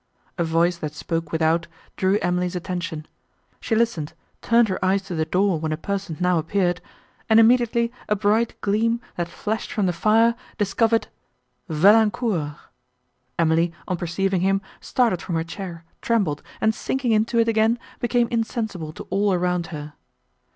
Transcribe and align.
A 0.39 0.43
voice, 0.43 0.79
that 0.79 0.95
spoke 0.95 1.31
without, 1.31 1.67
drew 1.95 2.17
Emily's 2.23 2.55
attention. 2.55 3.05
She 3.59 3.75
listened, 3.75 4.13
turned 4.41 4.67
her 4.67 4.83
eyes 4.83 5.03
to 5.03 5.13
the 5.13 5.25
door, 5.25 5.59
when 5.59 5.71
a 5.71 5.77
person 5.77 6.17
now 6.19 6.39
appeared, 6.39 6.81
and 7.29 7.39
immediately 7.39 7.91
a 8.09 8.15
bright 8.15 8.59
gleam, 8.61 8.99
that 9.15 9.29
flashed 9.29 9.71
from 9.71 9.85
the 9.85 9.93
fire, 9.93 10.33
discovered—Valancourt! 10.57 12.55
Emily, 13.37 13.73
on 13.87 13.95
perceiving 13.95 14.41
him, 14.41 14.59
started 14.79 15.21
from 15.21 15.35
her 15.35 15.43
chair, 15.43 15.85
trembled, 16.01 16.41
and, 16.59 16.73
sinking 16.73 17.11
into 17.11 17.37
it 17.37 17.47
again, 17.47 17.77
became 17.99 18.27
insensible 18.31 18.91
to 18.93 19.03
all 19.11 19.31
around 19.33 19.67
her. 19.67 19.93